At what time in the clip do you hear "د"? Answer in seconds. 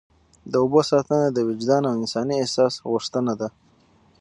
0.51-0.53, 1.31-1.37